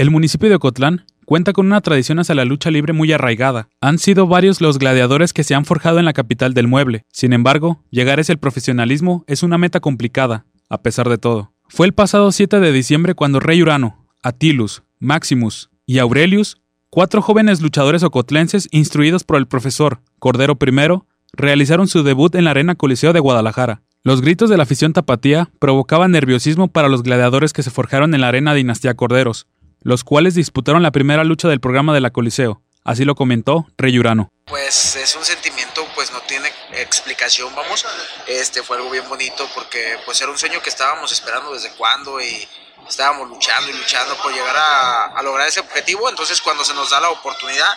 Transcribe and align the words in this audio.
El 0.00 0.10
municipio 0.10 0.48
de 0.48 0.54
Ocotlán 0.54 1.04
cuenta 1.26 1.52
con 1.52 1.66
una 1.66 1.82
tradición 1.82 2.18
hacia 2.18 2.34
la 2.34 2.46
lucha 2.46 2.70
libre 2.70 2.94
muy 2.94 3.12
arraigada. 3.12 3.68
Han 3.82 3.98
sido 3.98 4.26
varios 4.26 4.62
los 4.62 4.78
gladiadores 4.78 5.34
que 5.34 5.44
se 5.44 5.54
han 5.54 5.66
forjado 5.66 5.98
en 5.98 6.06
la 6.06 6.14
capital 6.14 6.54
del 6.54 6.68
mueble. 6.68 7.04
Sin 7.12 7.34
embargo, 7.34 7.84
llegar 7.90 8.18
hacia 8.18 8.32
el 8.32 8.38
profesionalismo 8.38 9.24
es 9.26 9.42
una 9.42 9.58
meta 9.58 9.80
complicada, 9.80 10.46
a 10.70 10.80
pesar 10.80 11.10
de 11.10 11.18
todo. 11.18 11.52
Fue 11.68 11.84
el 11.86 11.92
pasado 11.92 12.32
7 12.32 12.60
de 12.60 12.72
diciembre 12.72 13.14
cuando 13.14 13.40
Rey 13.40 13.60
Urano, 13.60 14.06
Atilus, 14.22 14.84
Maximus 15.00 15.68
y 15.84 15.98
Aurelius, 15.98 16.62
cuatro 16.88 17.20
jóvenes 17.20 17.60
luchadores 17.60 18.02
ocotlenses 18.02 18.68
instruidos 18.70 19.24
por 19.24 19.36
el 19.36 19.48
profesor 19.48 20.00
Cordero 20.18 20.56
I, 20.58 21.02
realizaron 21.34 21.88
su 21.88 22.02
debut 22.04 22.34
en 22.36 22.44
la 22.44 22.52
Arena 22.52 22.74
Coliseo 22.74 23.12
de 23.12 23.20
Guadalajara. 23.20 23.82
Los 24.02 24.22
gritos 24.22 24.48
de 24.48 24.56
la 24.56 24.62
afición 24.62 24.94
tapatía 24.94 25.50
provocaban 25.58 26.10
nerviosismo 26.10 26.68
para 26.68 26.88
los 26.88 27.02
gladiadores 27.02 27.52
que 27.52 27.62
se 27.62 27.70
forjaron 27.70 28.14
en 28.14 28.22
la 28.22 28.28
Arena 28.28 28.54
Dinastía 28.54 28.94
Corderos, 28.94 29.46
los 29.80 30.04
cuales 30.04 30.34
disputaron 30.34 30.82
la 30.82 30.92
primera 30.92 31.24
lucha 31.24 31.48
del 31.48 31.60
programa 31.60 31.94
de 31.94 32.00
la 32.00 32.10
Coliseo. 32.10 32.62
Así 32.84 33.04
lo 33.04 33.14
comentó 33.14 33.66
Rey 33.76 33.98
Urano. 33.98 34.30
Pues 34.46 34.96
es 34.96 35.14
un 35.14 35.24
sentimiento, 35.24 35.86
pues 35.94 36.12
no 36.12 36.20
tiene 36.22 36.50
explicación, 36.72 37.54
vamos. 37.54 37.84
Este 38.26 38.62
fue 38.62 38.78
algo 38.78 38.90
bien 38.90 39.08
bonito 39.08 39.46
porque 39.54 39.96
pues 40.04 40.20
era 40.20 40.30
un 40.30 40.38
sueño 40.38 40.62
que 40.62 40.70
estábamos 40.70 41.12
esperando 41.12 41.52
desde 41.52 41.70
cuando 41.76 42.20
y 42.20 42.48
estábamos 42.88 43.28
luchando 43.28 43.70
y 43.70 43.74
luchando 43.74 44.16
por 44.16 44.32
llegar 44.32 44.56
a, 44.56 45.22
lograr 45.22 45.46
ese 45.46 45.60
objetivo. 45.60 46.08
Entonces 46.08 46.40
cuando 46.40 46.64
se 46.64 46.74
nos 46.74 46.90
da 46.90 47.00
la 47.00 47.10
oportunidad, 47.10 47.70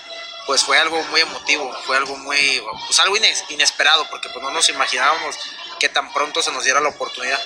pues 0.48 0.64
fue 0.64 0.78
algo 0.78 1.02
muy 1.12 1.22
emotivo, 1.22 1.72
fue 1.86 1.98
algo 1.98 2.18
muy, 2.18 2.38
pues 2.88 3.00
algo 3.00 3.16
inesperado 3.50 4.06
porque 4.10 4.30
pues 4.30 4.44
no 4.44 4.52
nos 4.52 4.70
imaginábamos 4.70 5.36
que 5.80 5.90
tan 5.90 6.12
pronto 6.14 6.42
se 6.42 6.52
nos 6.54 6.64
diera 6.64 6.80
la 6.80 6.90
oportunidad. 6.90 7.40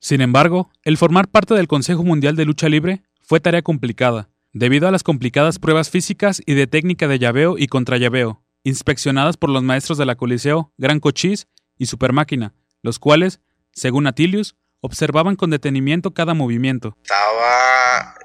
Sin 0.00 0.20
embargo, 0.20 0.70
el 0.82 0.96
formar 0.96 1.28
parte 1.28 1.54
del 1.54 1.68
Consejo 1.68 2.02
Mundial 2.04 2.36
de 2.36 2.44
Lucha 2.44 2.68
Libre 2.68 3.02
fue 3.30 3.38
tarea 3.38 3.62
complicada, 3.62 4.28
debido 4.52 4.88
a 4.88 4.90
las 4.90 5.04
complicadas 5.04 5.60
pruebas 5.60 5.88
físicas 5.88 6.42
y 6.46 6.54
de 6.54 6.66
técnica 6.66 7.06
de 7.06 7.20
llaveo 7.20 7.58
y 7.58 7.68
contrallaveo, 7.68 8.42
inspeccionadas 8.64 9.36
por 9.36 9.50
los 9.50 9.62
maestros 9.62 9.98
de 9.98 10.04
la 10.04 10.16
Coliseo, 10.16 10.72
Gran 10.78 10.98
Cochís 10.98 11.46
y 11.78 11.86
Supermáquina, 11.86 12.54
los 12.82 12.98
cuales, 12.98 13.38
según 13.70 14.08
Atilius, 14.08 14.56
observaban 14.80 15.36
con 15.36 15.50
detenimiento 15.50 16.12
cada 16.12 16.34
movimiento. 16.34 16.96
Estaba, 17.04 18.16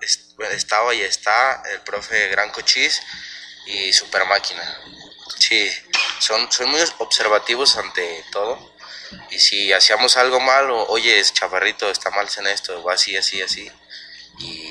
estaba 0.52 0.96
y 0.96 1.02
está 1.02 1.62
el 1.72 1.82
profe 1.82 2.30
Gran 2.30 2.50
Cochís 2.50 3.00
y 3.68 3.94
Supermáquina. 3.94 4.64
Sí, 5.38 5.70
son, 6.18 6.52
son 6.52 6.72
muy 6.72 6.80
observativos 6.98 7.78
ante 7.78 8.24
todo. 8.32 8.58
Y 9.30 9.38
si 9.38 9.72
hacíamos 9.72 10.18
algo 10.18 10.40
mal, 10.40 10.72
o, 10.72 10.88
oye, 10.88 11.22
chavarrito, 11.32 11.92
está 11.92 12.10
mal 12.10 12.28
en 12.40 12.48
esto, 12.48 12.82
o 12.82 12.90
así, 12.90 13.16
así, 13.16 13.40
así. 13.44 13.70
Y 14.40 14.65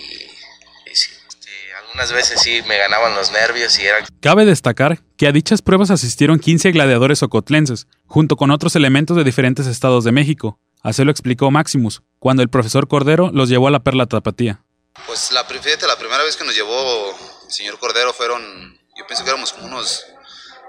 algunas 1.94 2.12
veces 2.12 2.42
sí 2.42 2.60
me 2.66 2.76
ganaban 2.76 3.14
los 3.14 3.30
nervios 3.30 3.78
y 3.78 3.86
era... 3.86 4.04
Cabe 4.20 4.44
destacar 4.44 4.98
que 5.16 5.28
a 5.28 5.32
dichas 5.32 5.62
pruebas 5.62 5.92
asistieron 5.92 6.40
15 6.40 6.72
gladiadores 6.72 7.22
ocotlenses, 7.22 7.86
junto 8.06 8.34
con 8.34 8.50
otros 8.50 8.74
elementos 8.74 9.16
de 9.16 9.22
diferentes 9.22 9.68
estados 9.68 10.02
de 10.02 10.10
México. 10.10 10.58
Así 10.82 11.04
lo 11.04 11.12
explicó 11.12 11.52
Maximus, 11.52 12.02
cuando 12.18 12.42
el 12.42 12.50
profesor 12.50 12.88
Cordero 12.88 13.30
los 13.32 13.48
llevó 13.48 13.68
a 13.68 13.70
la 13.70 13.84
Perla 13.84 14.06
Tapatía. 14.06 14.64
Pues 15.06 15.30
la, 15.30 15.42
la 15.42 15.96
primera 15.96 16.24
vez 16.24 16.36
que 16.36 16.44
nos 16.44 16.56
llevó 16.56 17.16
el 17.46 17.52
señor 17.52 17.78
Cordero 17.78 18.12
fueron, 18.12 18.42
yo 18.98 19.06
pienso 19.06 19.22
que 19.22 19.30
éramos 19.30 19.52
como 19.52 19.66
unos 19.66 20.04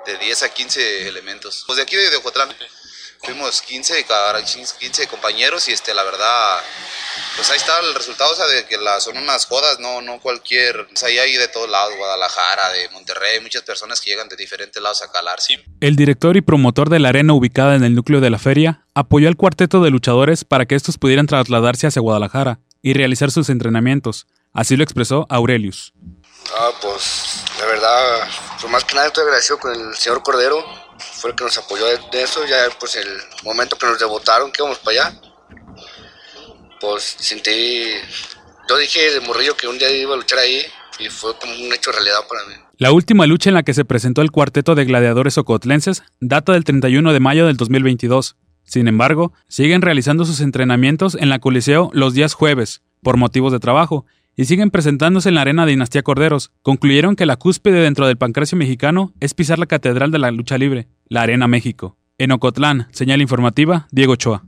de 0.05 0.17
10 0.19 0.43
a 0.43 0.49
15 0.49 1.07
elementos. 1.07 1.63
Pues 1.65 1.77
de 1.77 1.83
aquí 1.83 1.95
de 1.95 2.15
Ocotlán 2.17 2.49
fuimos 3.25 3.61
15, 3.61 4.05
15 4.79 5.07
compañeros 5.07 5.67
y 5.67 5.73
este, 5.73 5.93
la 5.93 6.03
verdad, 6.03 6.59
pues 7.35 7.49
ahí 7.49 7.57
está 7.57 7.79
el 7.79 7.95
resultado, 7.95 8.31
o 8.31 8.35
sea, 8.35 8.45
de 8.45 8.65
que 8.65 8.77
la, 8.77 8.99
son 8.99 9.17
unas 9.17 9.45
jodas, 9.45 9.79
no, 9.79 10.01
no 10.01 10.19
cualquier, 10.19 10.87
pues 10.87 11.03
ahí 11.03 11.17
hay 11.17 11.35
de 11.35 11.47
todos 11.47 11.69
lados, 11.69 11.95
Guadalajara, 11.97 12.69
de 12.69 12.89
Monterrey, 12.89 13.39
muchas 13.41 13.63
personas 13.63 13.99
que 13.99 14.11
llegan 14.11 14.29
de 14.29 14.35
diferentes 14.35 14.81
lados 14.81 15.01
a 15.01 15.11
calar, 15.11 15.41
sí. 15.41 15.57
El 15.81 15.95
director 15.95 16.37
y 16.37 16.41
promotor 16.41 16.89
de 16.89 16.99
la 16.99 17.09
arena 17.09 17.33
ubicada 17.33 17.75
en 17.75 17.83
el 17.83 17.95
núcleo 17.95 18.21
de 18.21 18.29
la 18.29 18.39
feria 18.39 18.85
apoyó 18.93 19.27
al 19.27 19.35
cuarteto 19.35 19.81
de 19.81 19.89
luchadores 19.89 20.45
para 20.45 20.65
que 20.65 20.75
estos 20.75 20.97
pudieran 20.97 21.27
trasladarse 21.27 21.87
hacia 21.87 22.01
Guadalajara 22.01 22.59
y 22.81 22.93
realizar 22.93 23.31
sus 23.31 23.49
entrenamientos. 23.49 24.27
Así 24.53 24.77
lo 24.77 24.83
expresó 24.83 25.25
Aurelius. 25.29 25.93
Ah, 26.57 26.69
pues 26.79 27.43
la 27.59 27.65
verdad, 27.65 28.27
pues 28.61 28.71
más 28.71 28.83
que 28.83 28.95
nada 28.95 29.07
estoy 29.07 29.23
agradecido 29.23 29.57
con 29.57 29.73
el 29.73 29.95
señor 29.95 30.21
Cordero, 30.21 30.63
fue 31.15 31.31
el 31.31 31.35
que 31.35 31.43
nos 31.43 31.57
apoyó 31.57 31.85
de, 31.85 32.21
eso, 32.21 32.45
ya 32.45 32.57
pues 32.79 32.95
el 32.95 33.07
momento 33.43 33.77
que 33.77 33.85
nos 33.85 33.99
debutaron, 33.99 34.51
que 34.51 34.61
íbamos 34.61 34.79
para 34.79 35.07
allá, 35.07 35.21
pues 36.79 37.03
sentí, 37.19 37.85
yo 38.69 38.77
dije 38.77 39.11
de 39.11 39.19
morrillo 39.21 39.55
que 39.55 39.67
un 39.67 39.77
día 39.77 39.89
iba 39.91 40.13
a 40.13 40.17
luchar 40.17 40.39
ahí 40.39 40.61
y 40.99 41.09
fue 41.09 41.37
como 41.37 41.53
un 41.53 41.73
hecho 41.73 41.91
de 41.91 41.97
realidad 41.97 42.19
para 42.29 42.45
mí. 42.45 42.55
La 42.77 42.91
última 42.91 43.25
lucha 43.25 43.49
en 43.49 43.53
la 43.53 43.63
que 43.63 43.73
se 43.73 43.85
presentó 43.85 44.21
el 44.21 44.31
cuarteto 44.31 44.75
de 44.75 44.85
gladiadores 44.85 45.37
ocotlenses 45.37 46.03
data 46.19 46.51
del 46.53 46.63
31 46.63 47.13
de 47.13 47.19
mayo 47.19 47.47
del 47.47 47.57
2022. 47.57 48.35
Sin 48.63 48.87
embargo, 48.87 49.31
siguen 49.47 49.81
realizando 49.81 50.25
sus 50.25 50.41
entrenamientos 50.41 51.15
en 51.15 51.29
la 51.29 51.39
Coliseo 51.39 51.89
los 51.93 52.13
días 52.13 52.33
jueves, 52.33 52.81
por 53.01 53.17
motivos 53.17 53.53
de 53.53 53.59
trabajo, 53.59 54.05
y 54.35 54.45
siguen 54.45 54.71
presentándose 54.71 55.29
en 55.29 55.35
la 55.35 55.41
Arena 55.41 55.65
Dinastía 55.65 56.03
Corderos. 56.03 56.51
Concluyeron 56.61 57.15
que 57.15 57.25
la 57.25 57.37
cúspide 57.37 57.79
dentro 57.79 58.07
del 58.07 58.17
pancracio 58.17 58.57
mexicano 58.57 59.13
es 59.19 59.33
pisar 59.33 59.59
la 59.59 59.67
Catedral 59.67 60.11
de 60.11 60.19
la 60.19 60.31
Lucha 60.31 60.57
Libre, 60.57 60.87
la 61.07 61.21
Arena 61.21 61.47
México. 61.47 61.97
En 62.17 62.31
Ocotlán, 62.31 62.87
señal 62.91 63.21
informativa, 63.21 63.87
Diego 63.91 64.15
Choa. 64.15 64.41